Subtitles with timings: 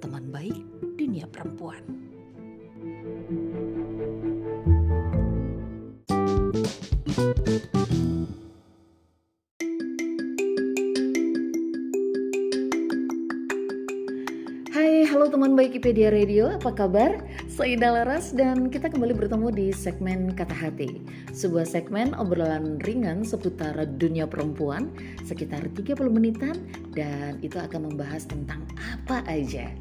[0.00, 0.56] teman baik
[1.00, 1.80] dunia perempuan.
[14.76, 17.16] Hai, halo teman baik IPedia Radio, apa kabar?
[17.56, 21.00] Saya Ida Laras dan kita kembali bertemu di segmen Kata Hati
[21.32, 24.92] Sebuah segmen obrolan ringan seputar dunia perempuan
[25.24, 26.52] sekitar 30 menitan
[26.92, 29.72] Dan itu akan membahas tentang apa aja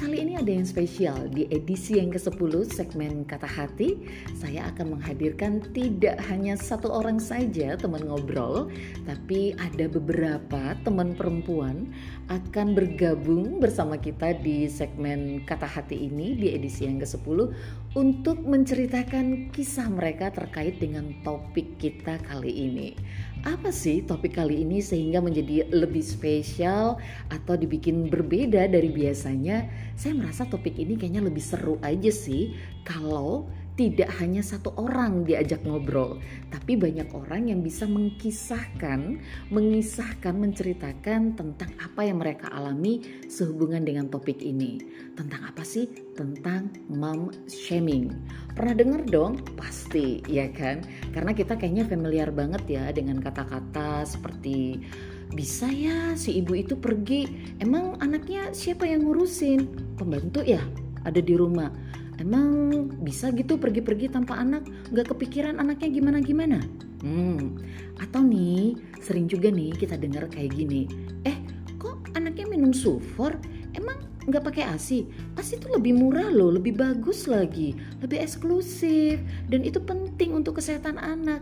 [0.00, 1.28] Kali ini ada yang spesial.
[1.28, 4.00] Di edisi yang ke-10 segmen Kata Hati
[4.32, 8.72] Saya akan menghadirkan tidak hanya satu orang saja teman ngobrol
[9.04, 11.92] Tapi ada beberapa teman perempuan
[12.32, 17.52] akan bergabung bersama kita di segmen Kata Hati ini di edisi yang ke-10
[17.92, 22.96] Untuk menceritakan kisah mereka terkait dengan topik kita kali ini
[23.44, 27.00] apa sih topik kali ini sehingga menjadi lebih spesial
[27.32, 29.64] atau dibikin berbeda dari biasanya?
[29.96, 32.52] Saya merasa topik ini kayaknya lebih seru aja sih
[32.84, 36.20] kalau tidak hanya satu orang diajak ngobrol,
[36.52, 44.12] tapi banyak orang yang bisa mengkisahkan, mengisahkan, menceritakan tentang apa yang mereka alami sehubungan dengan
[44.12, 44.82] topik ini.
[45.16, 45.88] Tentang apa sih?
[46.12, 48.12] Tentang mom shaming.
[48.52, 49.40] Pernah dengar dong?
[49.56, 50.84] Pasti, ya kan?
[51.16, 54.82] Karena kita kayaknya familiar banget ya dengan kata-kata seperti
[55.30, 57.54] bisa ya si ibu itu pergi.
[57.62, 59.94] Emang anaknya siapa yang ngurusin?
[59.94, 60.60] Pembantu ya?
[61.06, 61.72] Ada di rumah
[62.20, 64.68] Emang bisa gitu pergi-pergi tanpa anak?
[64.92, 66.60] Gak kepikiran anaknya gimana-gimana?
[67.00, 67.56] Hmm,
[67.96, 70.84] atau nih sering juga nih kita dengar kayak gini.
[71.24, 71.40] Eh,
[71.80, 73.32] kok anaknya minum sulfur?
[73.72, 73.96] Emang
[74.28, 75.08] nggak pakai ASI?
[75.40, 77.72] ASI itu lebih murah loh, lebih bagus lagi,
[78.04, 79.16] lebih eksklusif,
[79.48, 81.40] dan itu penting untuk kesehatan anak.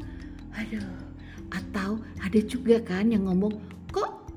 [0.54, 0.86] Aduh,
[1.50, 3.58] atau ada juga kan yang ngomong,
[3.90, 4.30] kok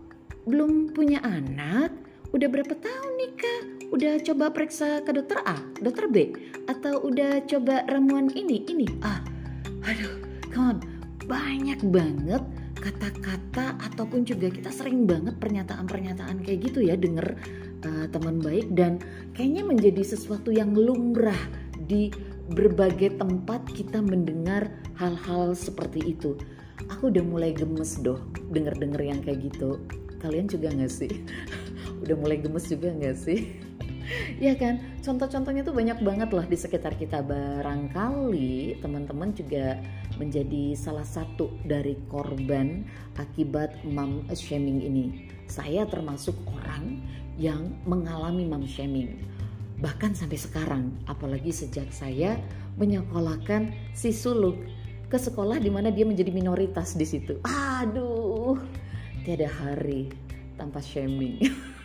[0.50, 1.94] belum punya anak?
[2.34, 3.62] Udah berapa tahun nikah?
[3.92, 6.32] Udah coba periksa ke dokter A, dokter B,
[6.64, 8.88] atau udah coba ramuan ini, ini?
[9.04, 9.20] Ah,
[9.84, 10.16] aduh,
[10.48, 10.78] come on,
[11.28, 12.40] banyak banget
[12.80, 17.36] kata-kata ataupun juga kita sering banget pernyataan-pernyataan kayak gitu ya denger
[17.84, 18.98] uh, teman baik dan
[19.36, 21.38] kayaknya menjadi sesuatu yang lumrah
[21.76, 22.16] di
[22.48, 26.40] berbagai tempat kita mendengar hal-hal seperti itu.
[26.96, 28.24] Aku udah mulai gemes doh
[28.56, 29.84] denger-denger yang kayak gitu.
[30.24, 31.12] Kalian juga gak sih?
[32.08, 33.71] udah mulai gemes juga nggak sih?
[34.38, 37.24] Ya kan, contoh-contohnya tuh banyak banget lah di sekitar kita.
[37.24, 39.80] Barangkali teman-teman juga
[40.18, 42.86] menjadi salah satu dari korban
[43.18, 45.30] akibat mom shaming ini.
[45.48, 47.02] Saya termasuk orang
[47.36, 49.20] yang mengalami mom shaming.
[49.82, 52.38] Bahkan sampai sekarang, apalagi sejak saya
[52.78, 54.56] menyekolahkan si suluk
[55.12, 57.42] ke sekolah di mana dia menjadi minoritas di situ.
[57.44, 58.62] Aduh,
[59.26, 60.08] tiada hari
[60.56, 61.42] tanpa shaming.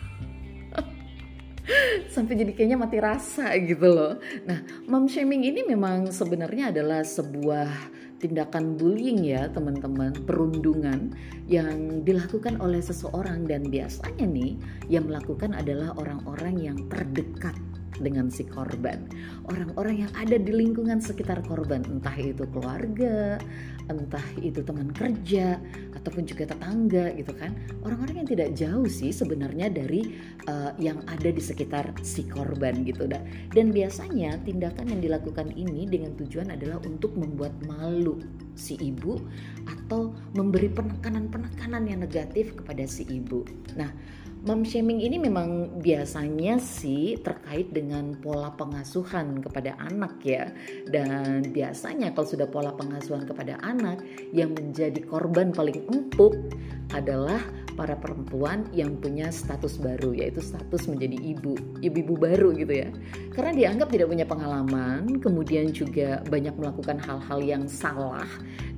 [2.09, 4.13] sampai jadi kayaknya mati rasa gitu loh.
[4.45, 7.69] Nah, mom shaming ini memang sebenarnya adalah sebuah
[8.17, 11.13] tindakan bullying ya teman-teman, perundungan
[11.45, 13.45] yang dilakukan oleh seseorang.
[13.45, 14.57] Dan biasanya nih
[14.89, 17.55] yang melakukan adalah orang-orang yang terdekat
[17.99, 19.05] dengan si korban.
[19.49, 23.41] Orang-orang yang ada di lingkungan sekitar korban, entah itu keluarga,
[23.87, 25.57] entah itu teman kerja,
[25.97, 27.55] ataupun juga tetangga gitu kan.
[27.83, 30.15] Orang-orang yang tidak jauh sih sebenarnya dari
[30.47, 33.09] uh, yang ada di sekitar si korban gitu.
[33.51, 38.19] Dan biasanya tindakan yang dilakukan ini dengan tujuan adalah untuk membuat malu
[38.57, 39.21] si ibu
[39.69, 43.45] atau memberi penekanan-penekanan yang negatif kepada si ibu.
[43.77, 43.93] Nah,
[44.45, 50.53] Mom shaming ini memang biasanya sih terkait dengan pola pengasuhan kepada anak ya.
[50.85, 54.03] Dan biasanya kalau sudah pola pengasuhan kepada anak
[54.35, 56.37] yang menjadi korban paling empuk
[56.93, 57.41] adalah
[57.77, 61.53] para perempuan yang punya status baru yaitu status menjadi ibu,
[61.85, 62.89] ibu-ibu baru gitu ya.
[63.31, 68.25] Karena dianggap tidak punya pengalaman, kemudian juga banyak melakukan hal-hal yang salah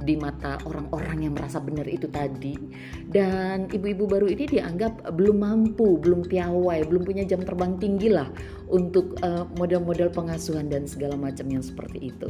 [0.03, 2.59] di mata orang-orang yang merasa benar itu tadi.
[3.07, 8.27] Dan ibu-ibu baru ini dianggap belum mampu, belum piawai, belum punya jam terbang tinggi lah
[8.67, 12.29] untuk uh, model-model pengasuhan dan segala macam yang seperti itu.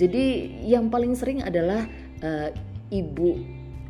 [0.00, 1.84] Jadi yang paling sering adalah
[2.24, 2.48] uh,
[2.88, 3.36] ibu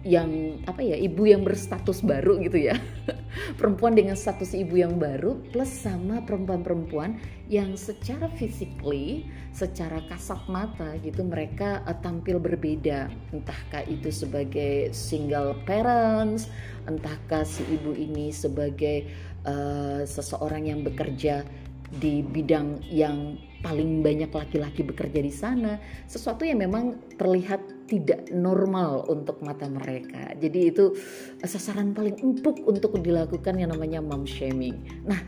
[0.06, 2.78] yang apa ya ibu yang berstatus baru gitu ya.
[3.58, 7.18] Perempuan dengan status ibu yang baru plus sama perempuan-perempuan
[7.50, 13.10] yang secara physically secara kasat mata gitu mereka uh, tampil berbeda.
[13.34, 16.46] Entahkah itu sebagai single parents
[16.86, 19.10] entahkah si ibu ini sebagai
[19.42, 21.42] uh, seseorang yang bekerja
[21.90, 29.06] di bidang yang paling banyak laki-laki bekerja di sana, sesuatu yang memang terlihat tidak normal
[29.10, 30.34] untuk mata mereka.
[30.38, 30.94] Jadi itu
[31.42, 34.82] sasaran paling empuk untuk dilakukan yang namanya mom shaming.
[35.06, 35.18] Nah,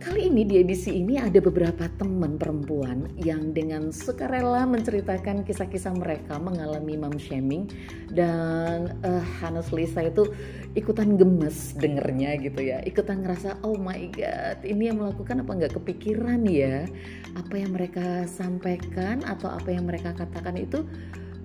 [0.00, 6.40] Kali ini di edisi ini ada beberapa teman perempuan yang dengan sukarela menceritakan kisah-kisah mereka
[6.40, 7.68] mengalami mom shaming
[8.08, 10.24] dan uh, honestly saya itu
[10.72, 12.80] ikutan gemes dengernya gitu ya.
[12.88, 16.88] Ikutan ngerasa oh my god ini yang melakukan apa nggak kepikiran ya?
[17.36, 20.80] Apa yang mereka sampaikan atau apa yang mereka katakan itu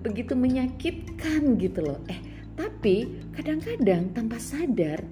[0.00, 2.00] begitu menyakitkan gitu loh.
[2.08, 2.24] Eh
[2.56, 5.04] tapi kadang-kadang tanpa sadar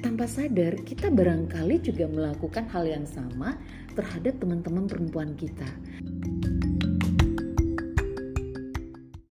[0.00, 3.52] tanpa sadar kita barangkali juga melakukan hal yang sama
[3.92, 5.68] terhadap teman-teman perempuan kita.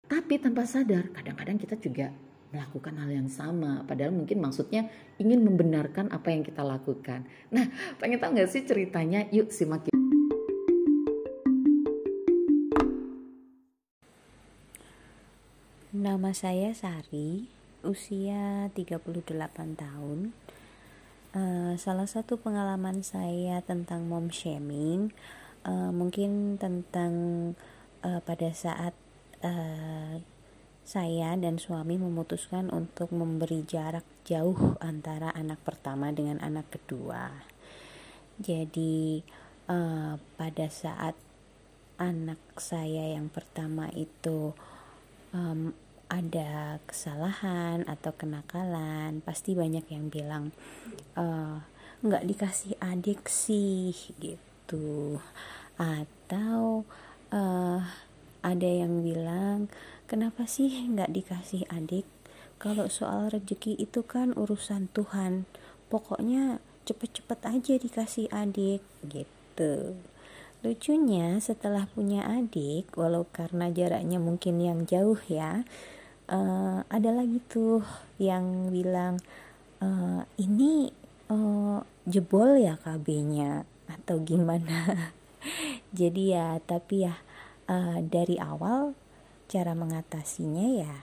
[0.05, 2.13] Tapi tanpa sadar kadang-kadang kita juga
[2.53, 4.85] melakukan hal yang sama padahal mungkin maksudnya
[5.17, 7.25] ingin membenarkan apa yang kita lakukan.
[7.49, 7.65] Nah,
[7.97, 9.25] pengen tahu nggak sih ceritanya?
[9.33, 9.89] Yuk simak.
[15.89, 17.49] Nama saya Sari,
[17.81, 19.17] usia 38
[19.73, 20.29] tahun
[21.29, 25.13] Uh, salah satu pengalaman saya tentang mom shaming
[25.61, 27.13] uh, mungkin tentang
[28.01, 28.97] uh, pada saat
[29.45, 30.17] uh,
[30.81, 37.29] saya dan suami memutuskan untuk memberi jarak jauh antara anak pertama dengan anak kedua.
[38.41, 39.21] Jadi
[39.69, 41.13] uh, pada saat
[42.01, 44.57] anak saya yang pertama itu
[45.29, 45.77] um,
[46.09, 50.49] ada kesalahan atau kenakalan pasti banyak yang bilang
[51.99, 55.19] nggak dikasih adik sih gitu.
[55.77, 56.87] Atau
[57.31, 57.79] uh,
[58.39, 59.67] ada yang bilang
[60.09, 62.07] kenapa sih nggak dikasih adik?
[62.59, 65.47] Kalau soal rezeki itu kan urusan Tuhan.
[65.91, 69.95] Pokoknya cepet-cepet aja dikasih adik gitu.
[70.59, 75.63] Lucunya setelah punya adik walau karena jaraknya mungkin yang jauh ya
[76.29, 77.81] uh, ada lagi tuh
[78.21, 79.17] yang bilang
[79.81, 80.93] uh, ini
[81.27, 85.11] uh, jebol ya KB-nya atau gimana?
[85.99, 87.17] Jadi ya tapi ya
[87.67, 88.93] uh, dari awal
[89.49, 90.93] cara mengatasinya ya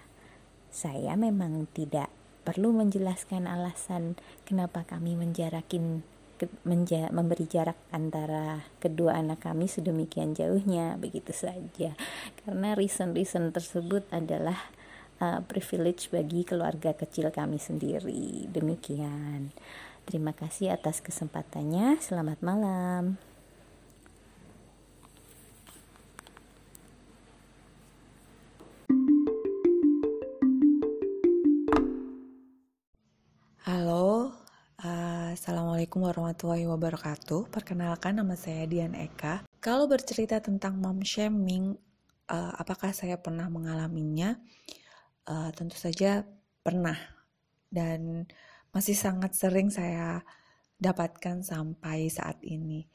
[0.71, 2.07] saya memang tidak
[2.47, 4.15] perlu menjelaskan alasan
[4.47, 6.07] kenapa kami menjarakin
[6.69, 11.97] menja, memberi jarak antara kedua anak kami sedemikian jauhnya begitu saja.
[12.45, 14.69] Karena reason-reason tersebut adalah
[15.21, 18.49] uh, privilege bagi keluarga kecil kami sendiri.
[18.51, 19.53] Demikian.
[20.07, 21.99] Terima kasih atas kesempatannya.
[21.99, 23.19] Selamat malam.
[33.67, 34.31] Halo,
[34.79, 37.51] uh, Assalamualaikum warahmatullahi wabarakatuh.
[37.51, 39.43] Perkenalkan nama saya Dian Eka.
[39.59, 41.75] Kalau bercerita tentang mom shaming,
[42.31, 44.39] uh, apakah saya pernah mengalaminya?
[44.39, 44.86] uh,
[45.27, 46.23] tentu saja
[46.63, 46.97] pernah
[47.69, 48.25] dan
[48.71, 50.23] masih sangat sering saya
[50.79, 52.87] dapatkan sampai saat ini.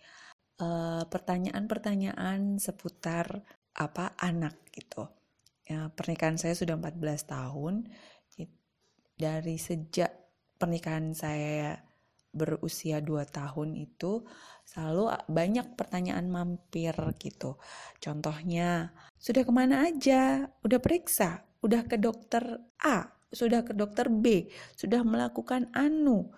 [0.61, 3.41] pertanyaan pertanyaan-pertanyaan seputar
[3.73, 5.09] apa anak gitu.
[5.65, 7.89] Ya, pernikahan saya sudah 14 tahun.
[9.17, 10.09] Dari sejak
[10.57, 11.77] pernikahan saya
[12.33, 14.25] berusia 2 tahun itu
[14.65, 17.57] selalu banyak pertanyaan mampir gitu.
[17.97, 20.45] Contohnya, sudah ke mana aja?
[20.61, 21.41] Udah periksa?
[21.61, 26.29] Udah ke dokter A, sudah ke dokter B, sudah melakukan anu.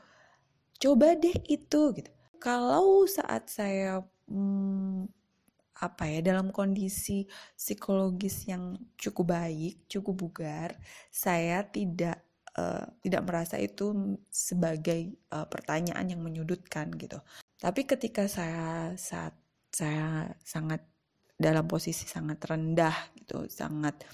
[0.78, 2.12] Coba deh itu gitu.
[2.38, 5.08] Kalau saat saya hmm,
[5.80, 10.70] apa ya dalam kondisi psikologis yang cukup baik, cukup bugar,
[11.10, 12.24] saya tidak
[12.60, 17.18] uh, tidak merasa itu sebagai uh, pertanyaan yang menyudutkan gitu.
[17.58, 19.34] Tapi ketika saya saat
[19.74, 20.86] saya sangat
[21.44, 24.08] dalam posisi sangat rendah gitu sangat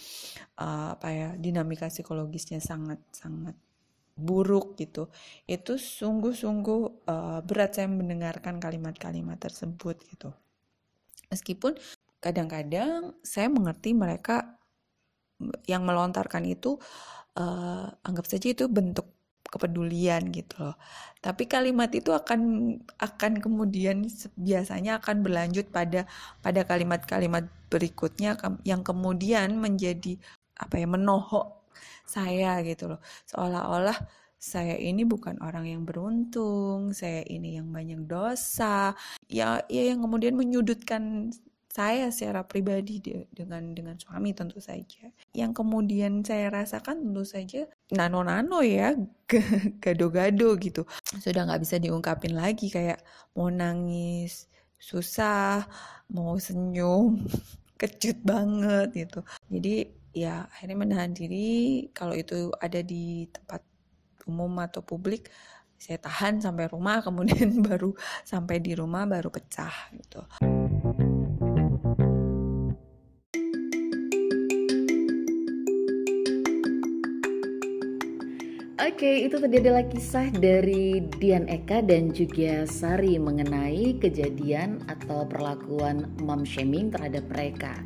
[0.57, 3.53] uh, apa ya dinamika psikologisnya sangat sangat
[4.19, 5.07] buruk gitu.
[5.47, 10.35] Itu sungguh-sungguh uh, berat saya mendengarkan kalimat-kalimat tersebut gitu.
[11.31, 11.79] Meskipun
[12.19, 14.59] kadang-kadang saya mengerti mereka
[15.71, 16.75] yang melontarkan itu
[17.39, 19.07] uh, anggap saja itu bentuk
[19.49, 20.75] kepedulian gitu loh.
[21.19, 22.39] Tapi kalimat itu akan
[23.01, 24.05] akan kemudian
[24.39, 26.05] biasanya akan berlanjut pada
[26.39, 30.17] pada kalimat-kalimat berikutnya yang kemudian menjadi
[30.59, 31.59] apa ya menohok
[32.03, 33.95] saya gitu loh seolah-olah
[34.39, 38.95] saya ini bukan orang yang beruntung saya ini yang banyak dosa
[39.27, 41.31] ya ya yang kemudian menyudutkan
[41.69, 42.97] saya secara pribadi
[43.29, 45.13] dengan dengan suami tentu saja.
[45.37, 48.97] Yang kemudian saya rasakan tentu saja nano-nano ya,
[49.83, 50.83] gado-gado gitu.
[51.21, 53.05] Sudah nggak bisa diungkapin lagi kayak
[53.37, 54.49] mau nangis,
[54.81, 55.69] susah,
[56.09, 57.21] mau senyum,
[57.79, 59.21] kecut banget gitu.
[59.53, 63.61] Jadi ya akhirnya menahan diri kalau itu ada di tempat
[64.25, 65.29] umum atau publik
[65.79, 67.95] saya tahan sampai rumah kemudian baru
[68.27, 70.21] sampai di rumah baru pecah gitu.
[78.99, 86.03] Oke, itu tadi adalah kisah dari Dian Eka dan juga Sari mengenai kejadian atau perlakuan
[86.19, 87.79] mom shaming terhadap mereka.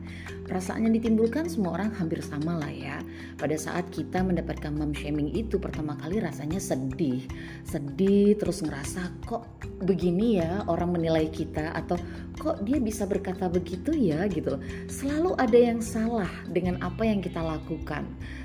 [0.44, 3.00] Perasaan ditimbulkan semua orang hampir sama lah ya.
[3.40, 7.24] Pada saat kita mendapatkan mom shaming itu pertama kali rasanya sedih.
[7.64, 9.48] Sedih terus ngerasa kok
[9.84, 11.96] begini ya orang menilai kita atau
[12.36, 14.60] kok dia bisa berkata begitu ya gitu.
[14.92, 18.04] Selalu ada yang salah dengan apa yang kita lakukan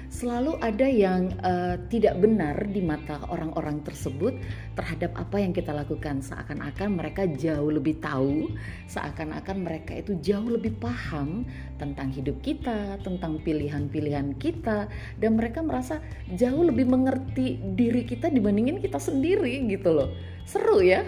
[0.09, 4.33] selalu ada yang uh, tidak benar di mata orang-orang tersebut
[4.73, 8.49] terhadap apa yang kita lakukan seakan-akan mereka jauh lebih tahu
[8.89, 11.45] seakan-akan mereka itu jauh lebih paham
[11.77, 16.03] tentang hidup kita tentang pilihan-pilihan kita dan mereka merasa
[16.35, 20.11] jauh lebih mengerti diri kita dibandingin kita sendiri gitu loh.
[20.45, 21.07] Seru ya?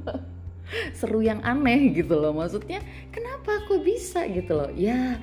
[0.98, 2.30] Seru yang aneh gitu loh.
[2.30, 2.80] Maksudnya
[3.10, 4.70] kenapa aku bisa gitu loh?
[4.72, 5.18] Ya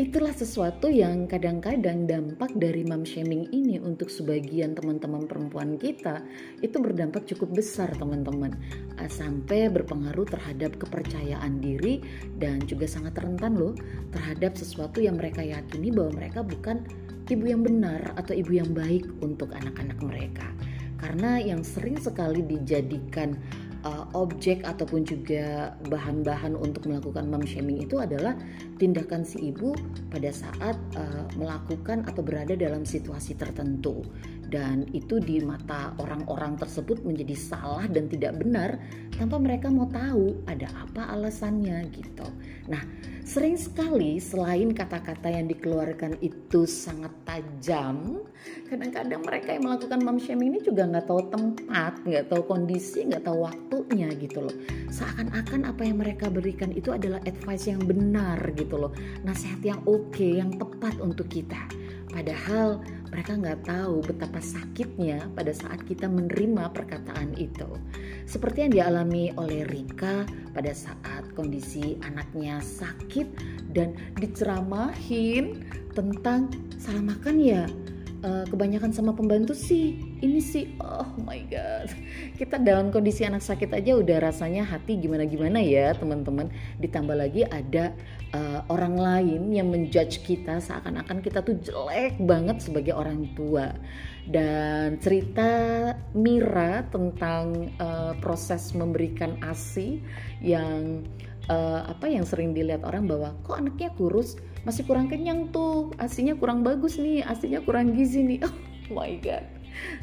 [0.00, 6.24] Itulah sesuatu yang kadang-kadang dampak dari mom shaming ini untuk sebagian teman-teman perempuan kita.
[6.64, 8.56] Itu berdampak cukup besar teman-teman.
[8.96, 12.00] Ah, sampai berpengaruh terhadap kepercayaan diri
[12.40, 13.76] dan juga sangat rentan loh
[14.16, 16.88] terhadap sesuatu yang mereka yakini bahwa mereka bukan
[17.28, 20.48] ibu yang benar atau ibu yang baik untuk anak-anak mereka.
[20.96, 23.36] Karena yang sering sekali dijadikan
[23.84, 28.34] uh, objek ataupun juga bahan-bahan untuk melakukan mom shaming itu adalah
[28.78, 29.74] tindakan si ibu
[30.10, 34.02] pada saat uh, melakukan atau berada dalam situasi tertentu
[34.52, 38.76] dan itu di mata orang-orang tersebut menjadi salah dan tidak benar
[39.16, 42.28] tanpa mereka mau tahu ada apa alasannya gitu.
[42.68, 42.84] Nah,
[43.32, 48.20] sering sekali selain kata-kata yang dikeluarkan itu sangat tajam,
[48.68, 53.24] kadang-kadang mereka yang melakukan mom shaming ini juga nggak tahu tempat, nggak tahu kondisi, nggak
[53.24, 54.56] tahu waktunya gitu loh.
[54.92, 58.92] Seakan-akan apa yang mereka berikan itu adalah advice yang benar gitu loh,
[59.24, 61.81] nasihat yang oke, okay, yang tepat untuk kita.
[62.12, 67.68] Padahal mereka nggak tahu betapa sakitnya pada saat kita menerima perkataan itu.
[68.24, 73.28] Seperti yang dialami oleh Rika pada saat kondisi anaknya sakit
[73.72, 77.64] dan diceramahin tentang salah makan ya.
[78.22, 79.98] Uh, kebanyakan sama pembantu sih.
[80.22, 81.90] Ini sih oh my god.
[82.38, 86.46] Kita dalam kondisi anak sakit aja udah rasanya hati gimana gimana ya teman-teman.
[86.78, 87.90] Ditambah lagi ada
[88.32, 93.72] uh, orang lain yang menjudge kita seakan-akan kita tuh jelek banget sebagai orang tua.
[94.22, 95.50] Dan cerita
[96.14, 99.98] Mira tentang uh, proses memberikan asi
[100.38, 101.02] yang
[101.50, 106.38] uh, apa yang sering dilihat orang bahwa kok anaknya kurus masih kurang kenyang tuh asinya
[106.38, 108.42] kurang bagus nih asinya kurang gizi nih.
[108.90, 109.46] Oh my god.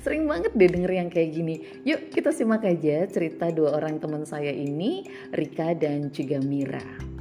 [0.01, 1.62] Sering banget deh denger yang kayak gini.
[1.86, 7.18] Yuk kita simak aja cerita dua orang teman saya ini Rika dan juga Mira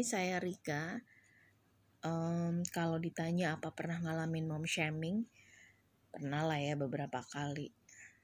[0.00, 0.96] Hai, saya Rika.
[2.00, 5.28] Um, kalau ditanya apa pernah ngalamin mom shaming,
[6.08, 7.68] pernah lah ya beberapa kali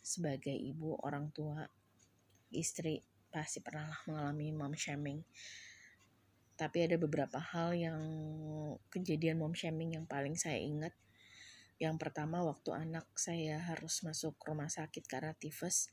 [0.00, 1.68] sebagai ibu orang tua
[2.48, 5.20] istri pasti pernah lah mengalami mom shaming
[6.56, 8.00] tapi ada beberapa hal yang
[8.88, 10.96] kejadian mom shaming yang paling saya ingat
[11.76, 15.92] yang pertama waktu anak saya harus masuk rumah sakit karena tifus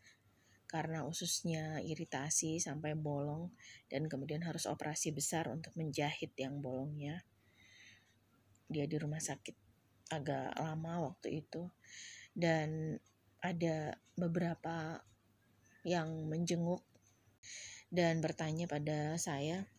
[0.74, 3.54] karena ususnya iritasi sampai bolong
[3.86, 7.22] dan kemudian harus operasi besar untuk menjahit yang bolongnya.
[8.66, 9.54] Dia di rumah sakit
[10.10, 11.70] agak lama waktu itu.
[12.34, 12.98] Dan
[13.38, 14.98] ada beberapa
[15.86, 16.82] yang menjenguk
[17.94, 19.70] dan bertanya pada saya.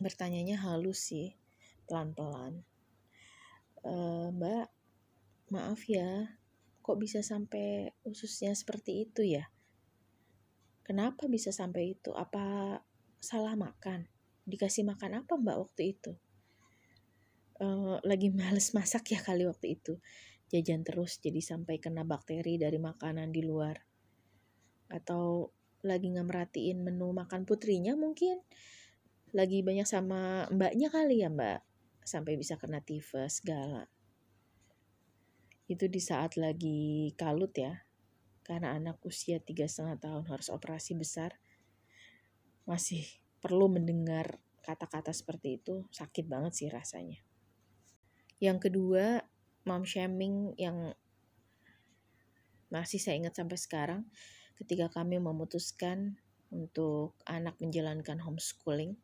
[0.00, 1.36] Bertanyanya halus sih
[1.84, 2.64] pelan-pelan.
[3.84, 3.92] E,
[4.32, 4.72] mbak
[5.52, 6.32] maaf ya
[6.80, 9.52] kok bisa sampai ususnya seperti itu ya
[10.86, 12.14] kenapa bisa sampai itu?
[12.14, 12.78] Apa
[13.18, 14.06] salah makan?
[14.46, 16.14] Dikasih makan apa mbak waktu itu?
[17.58, 19.98] Uh, lagi males masak ya kali waktu itu.
[20.46, 23.82] Jajan terus jadi sampai kena bakteri dari makanan di luar.
[24.86, 25.50] Atau
[25.82, 28.38] lagi nggak menu makan putrinya mungkin.
[29.34, 31.66] Lagi banyak sama mbaknya kali ya mbak.
[32.06, 33.90] Sampai bisa kena tifus segala.
[35.66, 37.85] Itu di saat lagi kalut ya
[38.46, 41.34] karena anak usia tiga setengah tahun harus operasi besar
[42.62, 43.02] masih
[43.42, 47.18] perlu mendengar kata-kata seperti itu sakit banget sih rasanya
[48.38, 49.26] yang kedua
[49.66, 50.94] mom shaming yang
[52.70, 54.00] masih saya ingat sampai sekarang
[54.56, 56.16] ketika kami memutuskan
[56.48, 58.96] untuk anak menjalankan homeschooling,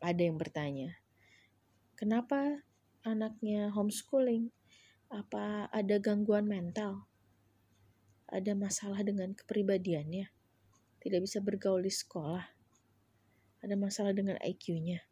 [0.00, 0.96] ada yang bertanya,
[1.98, 2.64] kenapa
[3.04, 4.48] anaknya homeschooling?
[5.10, 7.09] Apa ada gangguan mental?
[8.30, 10.30] Ada masalah dengan kepribadiannya?
[11.02, 12.46] Tidak bisa bergaul di sekolah?
[13.58, 15.02] Ada masalah dengan IQ-nya?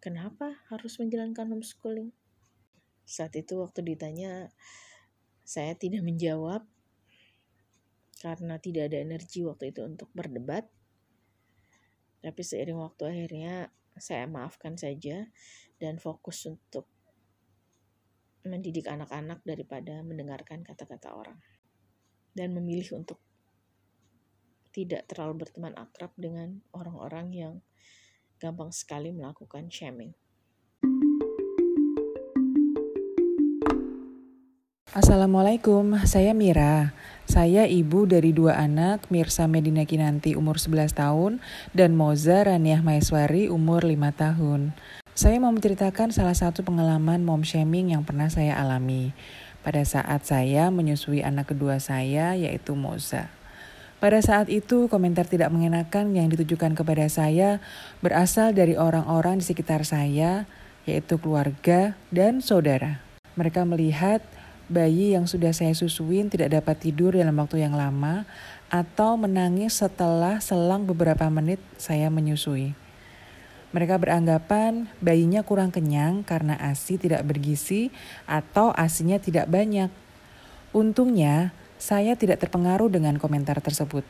[0.00, 2.08] Kenapa harus menjalankan homeschooling?
[3.04, 4.48] Saat itu waktu ditanya,
[5.44, 6.64] saya tidak menjawab
[8.16, 10.72] karena tidak ada energi waktu itu untuk berdebat.
[12.24, 15.28] Tapi seiring waktu akhirnya saya maafkan saja
[15.76, 16.88] dan fokus untuk
[18.48, 21.59] mendidik anak-anak daripada mendengarkan kata-kata orang.
[22.30, 23.18] Dan memilih untuk
[24.70, 27.54] tidak terlalu berteman akrab dengan orang-orang yang
[28.38, 30.14] gampang sekali melakukan shaming.
[34.90, 36.90] Assalamualaikum, saya Mira.
[37.22, 41.38] Saya ibu dari dua anak, Mirsa Medina Kinanti umur 11 tahun
[41.70, 44.74] dan Moza Raniah Maeswari umur 5 tahun.
[45.14, 49.14] Saya mau menceritakan salah satu pengalaman mom shaming yang pernah saya alami
[49.60, 53.28] pada saat saya menyusui anak kedua saya yaitu Moza.
[54.00, 57.60] Pada saat itu, komentar tidak mengenakan yang ditujukan kepada saya
[58.00, 60.48] berasal dari orang-orang di sekitar saya,
[60.88, 63.04] yaitu keluarga dan saudara.
[63.36, 64.24] Mereka melihat
[64.72, 68.24] bayi yang sudah saya susuin tidak dapat tidur dalam waktu yang lama
[68.72, 72.72] atau menangis setelah selang beberapa menit saya menyusui.
[73.70, 77.94] Mereka beranggapan bayinya kurang kenyang karena ASI tidak bergizi
[78.26, 79.94] atau ASINya tidak banyak.
[80.74, 84.02] Untungnya, saya tidak terpengaruh dengan komentar tersebut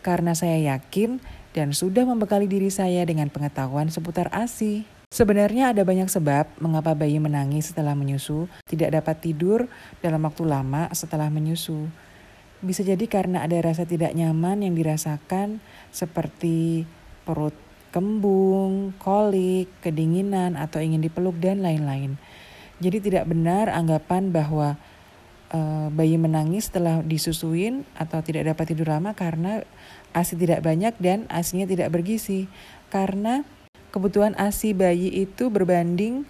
[0.00, 1.20] karena saya yakin
[1.52, 4.86] dan sudah membekali diri saya dengan pengetahuan seputar ASI.
[5.10, 9.66] Sebenarnya ada banyak sebab mengapa bayi menangis setelah menyusu, tidak dapat tidur
[9.98, 11.90] dalam waktu lama setelah menyusu.
[12.62, 15.58] Bisa jadi karena ada rasa tidak nyaman yang dirasakan
[15.90, 16.86] seperti
[17.26, 22.18] perut kembung, kolik, kedinginan, atau ingin dipeluk, dan lain-lain.
[22.80, 24.80] Jadi tidak benar anggapan bahwa
[25.52, 25.60] e,
[25.92, 29.66] bayi menangis setelah disusuin atau tidak dapat tidur lama karena
[30.16, 32.48] ASI tidak banyak dan ASINya tidak bergizi.
[32.88, 33.44] Karena
[33.92, 36.24] kebutuhan ASI bayi itu berbanding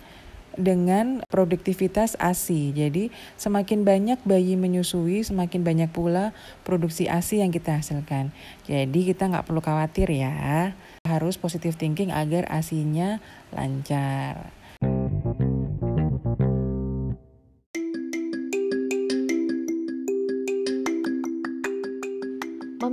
[0.59, 2.75] dengan produktivitas ASI.
[2.75, 8.35] Jadi semakin banyak bayi menyusui, semakin banyak pula produksi ASI yang kita hasilkan.
[8.67, 10.73] Jadi kita nggak perlu khawatir ya.
[11.07, 13.23] Harus positive thinking agar ASINya
[13.55, 14.60] lancar.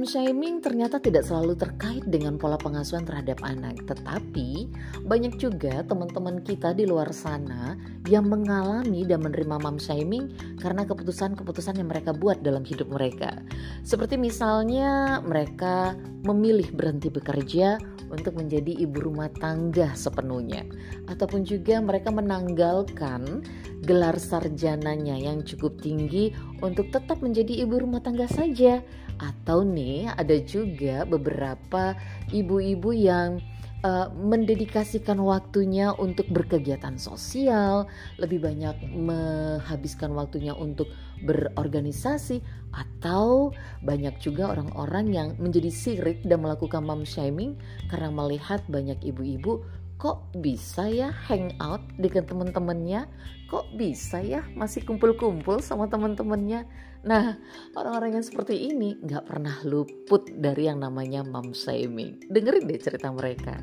[0.08, 4.72] Shaming ternyata tidak selalu terkait dengan pola pengasuhan terhadap anak, tetapi
[5.04, 7.76] banyak juga teman-teman kita di luar sana
[8.08, 10.32] yang mengalami dan menerima mom shaming
[10.64, 13.36] karena keputusan-keputusan yang mereka buat dalam hidup mereka.
[13.84, 17.76] Seperti misalnya mereka memilih berhenti bekerja
[18.08, 20.64] untuk menjadi ibu rumah tangga sepenuhnya,
[21.12, 23.44] ataupun juga mereka menanggalkan
[23.88, 28.84] gelar sarjananya yang cukup tinggi untuk tetap menjadi ibu rumah tangga saja.
[29.18, 31.96] Atau nih ada juga beberapa
[32.30, 33.40] ibu-ibu yang
[33.82, 37.88] uh, mendedikasikan waktunya untuk berkegiatan sosial,
[38.20, 40.92] lebih banyak menghabiskan waktunya untuk
[41.26, 42.44] berorganisasi
[42.76, 43.50] atau
[43.82, 47.58] banyak juga orang-orang yang menjadi sirik dan melakukan mom shaming
[47.90, 49.66] karena melihat banyak ibu-ibu
[49.98, 53.10] kok bisa ya hangout dengan teman-temannya
[53.50, 56.70] kok bisa ya masih kumpul-kumpul sama teman-temannya
[57.02, 57.34] nah
[57.74, 63.10] orang-orang yang seperti ini nggak pernah luput dari yang namanya mom shaming dengerin deh cerita
[63.10, 63.58] mereka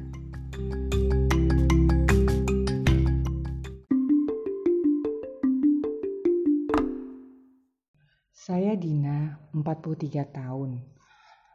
[8.44, 10.76] Saya Dina, 43 tahun.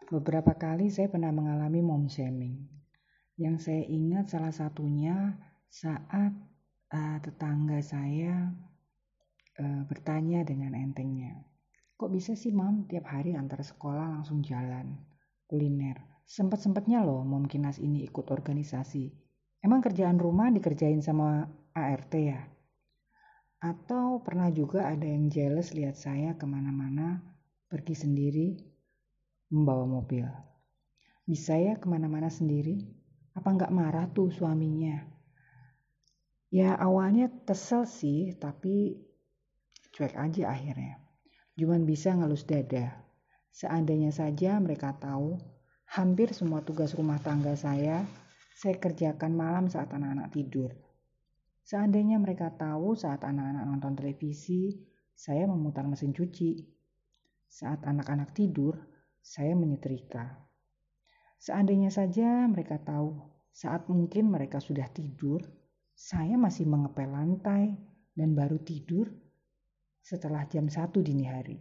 [0.10, 2.79] Beberapa kali saya pernah mengalami mom shaming.
[3.40, 5.16] Yang saya ingat salah satunya
[5.72, 6.36] saat
[6.92, 8.52] uh, tetangga saya
[9.64, 11.40] uh, bertanya dengan entengnya,
[11.96, 15.00] kok bisa sih mam tiap hari antar sekolah langsung jalan
[15.48, 16.04] kuliner?
[16.28, 19.08] Sempet-sempetnya loh mom kinas ini ikut organisasi.
[19.64, 22.44] Emang kerjaan rumah dikerjain sama ART ya?
[23.64, 27.24] Atau pernah juga ada yang jealous lihat saya ke mana-mana
[27.72, 28.48] pergi sendiri
[29.48, 30.28] membawa mobil.
[31.24, 32.99] Bisa ya ke mana-mana sendiri?
[33.40, 35.00] Apa nggak marah tuh suaminya?
[36.52, 39.00] Ya awalnya kesel sih, tapi
[39.96, 41.00] cuek aja akhirnya.
[41.56, 43.00] Cuman bisa ngelus dada.
[43.56, 45.40] Seandainya saja mereka tahu,
[45.88, 48.04] hampir semua tugas rumah tangga saya,
[48.60, 50.76] saya kerjakan malam saat anak-anak tidur.
[51.64, 54.84] Seandainya mereka tahu saat anak-anak nonton televisi,
[55.16, 56.60] saya memutar mesin cuci.
[57.48, 58.76] Saat anak-anak tidur,
[59.24, 60.49] saya menyetrika.
[61.40, 63.16] Seandainya saja mereka tahu
[63.56, 65.40] saat mungkin mereka sudah tidur,
[65.96, 67.76] saya masih mengepel lantai
[68.12, 69.08] dan baru tidur
[70.04, 71.60] setelah jam satu dini hari.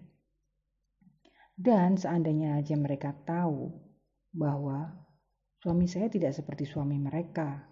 [1.59, 3.75] Dan seandainya aja mereka tahu
[4.31, 4.95] bahwa
[5.59, 7.67] suami saya tidak seperti suami mereka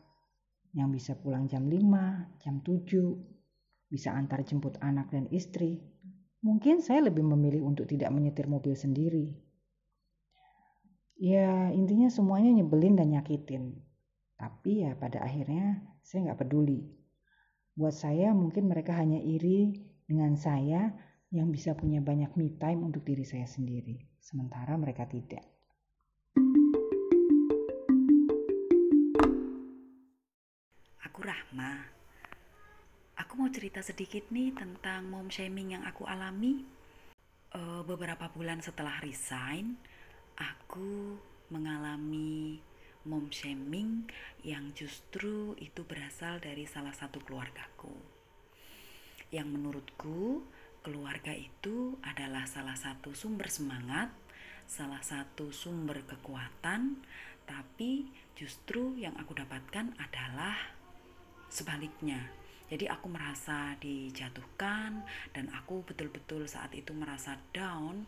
[0.74, 5.78] yang bisa pulang jam 5, jam 7, bisa antar jemput anak dan istri,
[6.42, 9.45] mungkin saya lebih memilih untuk tidak menyetir mobil sendiri.
[11.16, 13.72] Ya intinya semuanya nyebelin dan nyakitin.
[14.36, 16.84] Tapi ya pada akhirnya saya nggak peduli.
[17.72, 20.92] Buat saya mungkin mereka hanya iri dengan saya
[21.32, 23.96] yang bisa punya banyak me time untuk diri saya sendiri.
[24.20, 25.40] Sementara mereka tidak.
[31.00, 31.96] Aku Rahma.
[33.16, 36.60] Aku mau cerita sedikit nih tentang mom shaming yang aku alami.
[37.56, 39.80] Uh, beberapa bulan setelah resign,
[40.36, 41.16] aku
[41.50, 42.60] mengalami
[43.06, 44.10] mom shaming
[44.42, 47.94] yang justru itu berasal dari salah satu keluargaku.
[49.30, 50.42] Yang menurutku
[50.82, 54.10] keluarga itu adalah salah satu sumber semangat,
[54.66, 56.98] salah satu sumber kekuatan,
[57.46, 60.58] tapi justru yang aku dapatkan adalah
[61.46, 62.26] sebaliknya.
[62.66, 68.02] Jadi aku merasa dijatuhkan dan aku betul-betul saat itu merasa down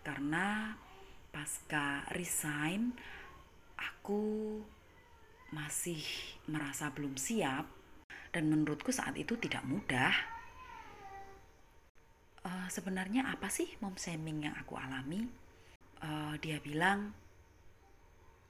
[0.00, 0.72] karena
[1.38, 2.90] pasca resign
[3.78, 4.58] aku
[5.54, 6.02] masih
[6.50, 7.62] merasa belum siap
[8.34, 10.10] dan menurutku saat itu tidak mudah.
[12.42, 15.30] Uh, sebenarnya apa sih mom shaming yang aku alami?
[16.02, 17.14] Uh, dia bilang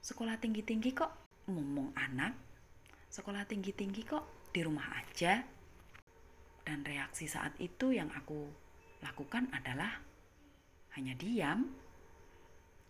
[0.01, 2.33] sekolah tinggi-tinggi kok ngomong anak,
[3.13, 5.45] sekolah tinggi-tinggi kok di rumah aja.
[6.65, 8.49] Dan reaksi saat itu yang aku
[9.05, 9.93] lakukan adalah
[10.97, 11.69] hanya diam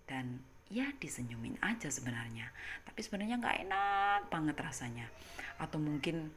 [0.10, 0.42] dan
[0.74, 2.50] ya disenyumin aja sebenarnya.
[2.82, 5.06] Tapi sebenarnya nggak enak banget rasanya.
[5.62, 6.34] Atau mungkin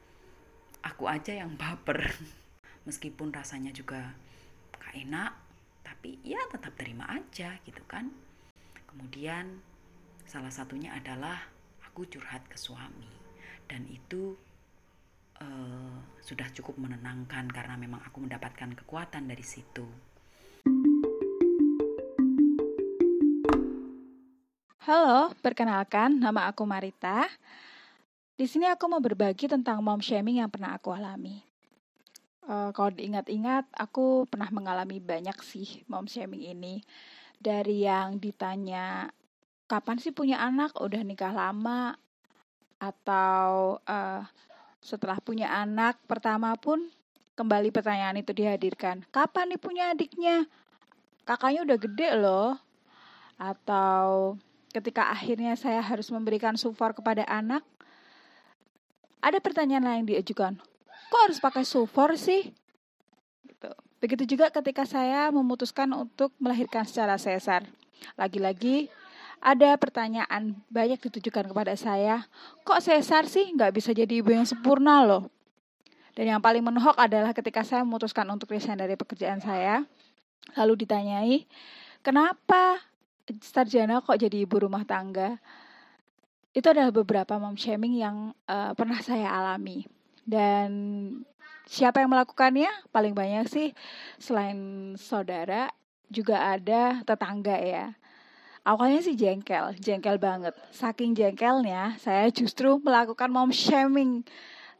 [0.85, 2.12] aku aja yang baper.
[2.85, 4.11] Meskipun rasanya juga
[4.74, 5.32] gak enak
[5.87, 8.11] tapi ya tetap terima aja gitu kan.
[8.90, 9.62] Kemudian
[10.26, 11.46] salah satunya adalah
[11.87, 13.08] aku curhat ke suami.
[13.70, 14.35] Dan itu
[15.38, 20.12] uh, sudah cukup menenangkan karena memang aku mendapatkan kekuatan dari situ
[24.83, 27.31] Halo, perkenalkan nama aku Marita.
[28.35, 31.38] Di sini aku mau berbagi tentang mom shaming yang pernah aku alami.
[32.42, 36.83] Uh, kalau diingat-ingat, aku pernah mengalami banyak sih mom shaming ini.
[37.38, 39.07] Dari yang ditanya,
[39.71, 40.75] kapan sih punya anak?
[40.75, 41.95] Udah nikah lama?
[42.83, 44.27] Atau uh,
[44.83, 46.90] setelah punya anak pertama pun
[47.38, 49.07] kembali pertanyaan itu dihadirkan.
[49.14, 50.51] Kapan nih punya adiknya?
[51.23, 52.59] Kakaknya udah gede loh.
[53.38, 54.35] Atau
[54.72, 57.61] ketika akhirnya saya harus memberikan sufor kepada anak,
[59.22, 60.58] ada pertanyaan lain diajukan.
[61.12, 62.50] Kok harus pakai sufor sih?
[63.44, 63.70] Gitu.
[64.02, 67.68] Begitu juga ketika saya memutuskan untuk melahirkan secara sesar.
[68.18, 68.90] Lagi-lagi
[69.38, 72.26] ada pertanyaan banyak ditujukan kepada saya.
[72.66, 75.30] Kok sesar sih nggak bisa jadi ibu yang sempurna loh?
[76.12, 79.87] Dan yang paling menohok adalah ketika saya memutuskan untuk resign dari pekerjaan saya.
[80.58, 81.37] Lalu ditanyai,
[82.02, 82.82] kenapa
[83.42, 85.38] sarjana kok jadi ibu rumah tangga.
[86.52, 89.88] Itu adalah beberapa mom shaming yang uh, pernah saya alami.
[90.22, 90.70] Dan
[91.64, 92.68] siapa yang melakukannya?
[92.92, 93.68] Paling banyak sih
[94.20, 95.72] selain saudara
[96.12, 97.87] juga ada tetangga ya.
[98.62, 100.54] Awalnya sih jengkel, jengkel banget.
[100.70, 104.22] Saking jengkelnya, saya justru melakukan mom shaming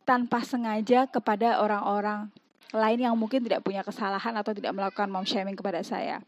[0.07, 2.31] tanpa sengaja kepada orang-orang
[2.71, 6.23] lain yang mungkin tidak punya kesalahan atau tidak melakukan mom shaming kepada saya.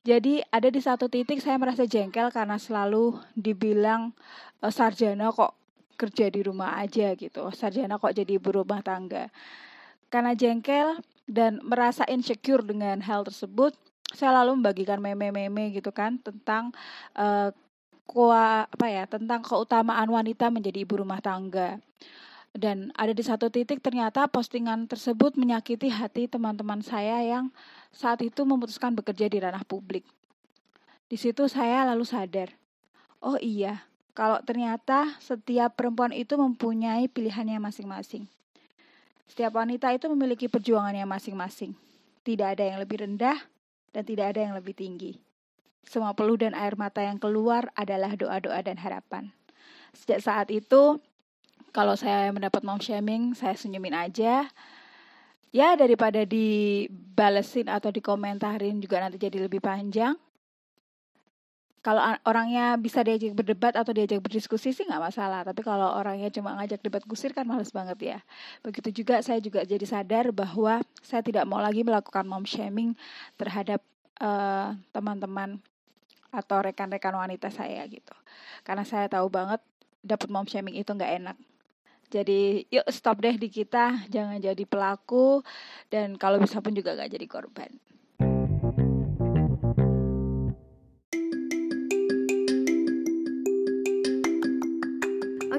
[0.00, 4.16] Jadi ada di satu titik saya merasa jengkel karena selalu dibilang
[4.64, 5.52] e, sarjana kok
[6.00, 7.52] kerja di rumah aja gitu.
[7.52, 9.28] Sarjana kok jadi ibu rumah tangga.
[10.08, 13.76] Karena jengkel dan merasa insecure dengan hal tersebut,
[14.16, 16.72] saya lalu membagikan meme-meme gitu kan tentang
[17.14, 17.52] uh,
[18.08, 21.78] kua apa ya tentang keutamaan wanita menjadi ibu rumah tangga
[22.50, 27.54] dan ada di satu titik ternyata postingan tersebut menyakiti hati teman-teman saya yang
[27.94, 30.02] saat itu memutuskan bekerja di ranah publik.
[31.10, 32.54] Di situ saya lalu sadar,
[33.22, 38.26] oh iya, kalau ternyata setiap perempuan itu mempunyai pilihannya masing-masing.
[39.30, 41.74] Setiap wanita itu memiliki perjuangannya masing-masing.
[42.26, 43.38] Tidak ada yang lebih rendah
[43.94, 45.22] dan tidak ada yang lebih tinggi.
[45.86, 49.30] Semua peluh dan air mata yang keluar adalah doa-doa dan harapan.
[49.94, 50.98] Sejak saat itu,
[51.70, 54.46] kalau saya mendapat mom shaming, saya senyumin aja.
[55.50, 60.14] Ya, daripada dibalesin atau dikomentarin juga nanti jadi lebih panjang.
[61.80, 65.40] Kalau orangnya bisa diajak berdebat atau diajak berdiskusi sih nggak masalah.
[65.42, 68.18] Tapi kalau orangnya cuma ngajak debat kusir kan males banget ya.
[68.60, 72.92] Begitu juga saya juga jadi sadar bahwa saya tidak mau lagi melakukan mom shaming
[73.40, 73.80] terhadap
[74.20, 75.56] eh, teman-teman
[76.30, 78.12] atau rekan-rekan wanita saya gitu.
[78.62, 79.64] Karena saya tahu banget
[80.04, 81.36] dapat mom shaming itu nggak enak
[82.10, 85.46] jadi yuk stop deh di kita jangan jadi pelaku
[85.86, 87.70] dan kalau bisa pun juga nggak jadi korban.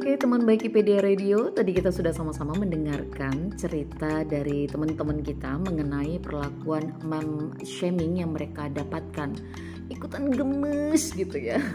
[0.02, 6.20] Oke teman baik IPD Radio, tadi kita sudah sama-sama mendengarkan cerita dari teman-teman kita mengenai
[6.20, 9.38] perlakuan mem shaming yang mereka dapatkan
[9.91, 11.60] ikutan gemes gitu ya.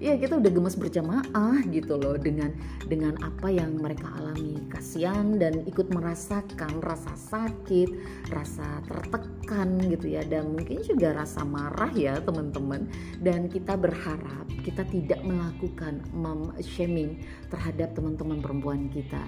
[0.00, 2.50] Ya kita udah gemes berjamaah gitu loh dengan
[2.88, 4.58] dengan apa yang mereka alami.
[4.72, 7.88] Kasihan dan ikut merasakan rasa sakit
[8.32, 10.24] rasa tertekan gitu ya.
[10.24, 12.88] Dan mungkin juga rasa marah ya teman-teman.
[13.20, 17.20] Dan kita berharap kita tidak melakukan mom shaming
[17.52, 19.20] terhadap teman-teman perempuan kita.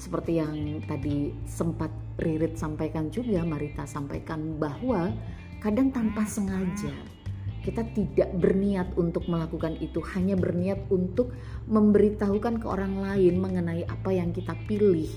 [0.00, 5.12] Seperti yang tadi sempat Ririt sampaikan juga Marita sampaikan bahwa
[5.60, 7.19] kadang tanpa sengaja
[7.60, 11.32] kita tidak berniat untuk melakukan itu, hanya berniat untuk
[11.68, 15.08] memberitahukan ke orang lain mengenai apa yang kita pilih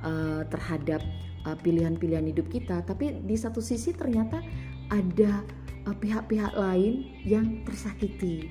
[0.00, 1.04] uh, terhadap
[1.44, 2.80] eh, pilihan-pilihan hidup kita.
[2.84, 4.40] Tapi di satu sisi ternyata
[4.88, 5.44] ada
[5.80, 8.48] pihak pihak-pihak lain yang tersakiti.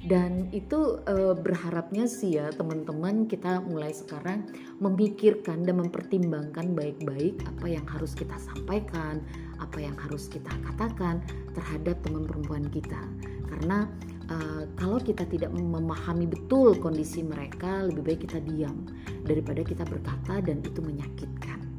[0.00, 4.48] Dan itu uh, berharapnya sih ya teman-teman kita mulai sekarang
[4.80, 9.20] memikirkan dan mempertimbangkan baik-baik apa yang harus kita sampaikan,
[9.60, 11.20] apa yang harus kita katakan
[11.52, 12.96] terhadap teman perempuan kita.
[13.44, 13.84] Karena
[14.32, 18.88] uh, kalau kita tidak memahami betul kondisi mereka lebih baik kita diam
[19.28, 21.69] daripada kita berkata dan itu menyakitkan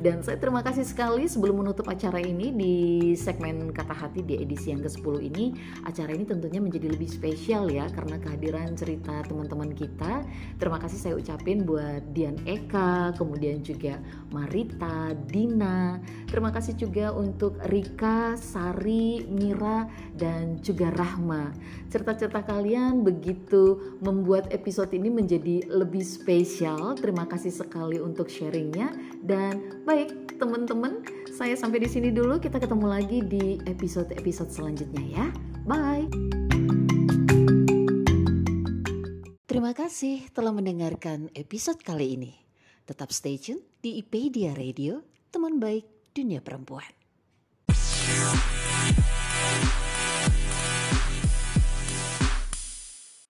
[0.00, 2.74] dan saya terima kasih sekali sebelum menutup acara ini di
[3.20, 5.52] segmen Kata Hati di edisi yang ke-10 ini.
[5.84, 10.24] Acara ini tentunya menjadi lebih spesial ya karena kehadiran cerita teman-teman kita.
[10.56, 14.00] Terima kasih saya ucapin buat Dian Eka, kemudian juga
[14.32, 16.00] Marita, Dina.
[16.24, 19.84] Terima kasih juga untuk Rika, Sari, Mira,
[20.16, 21.52] dan juga Rahma.
[21.92, 26.96] Cerita-cerita kalian begitu membuat episode ini menjadi lebih spesial.
[26.96, 31.02] Terima kasih sekali untuk sharingnya dan Baik, teman-teman,
[31.34, 32.38] saya sampai di sini dulu.
[32.38, 35.26] Kita ketemu lagi di episode-episode selanjutnya ya.
[35.66, 36.06] Bye.
[39.50, 42.38] Terima kasih telah mendengarkan episode kali ini.
[42.86, 45.02] Tetap stay tune di IPedia Radio,
[45.34, 46.86] teman baik dunia perempuan.